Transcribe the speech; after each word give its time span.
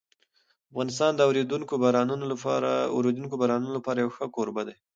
افغانستان 0.71 1.11
د 1.15 1.21
اورېدونکو 1.29 1.73
بارانونو 3.41 3.71
لپاره 3.75 3.99
یو 4.03 4.09
ښه 4.15 4.25
کوربه 4.35 4.61
دی. 4.67 4.75